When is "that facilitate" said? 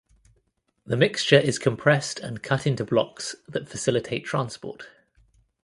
3.47-4.25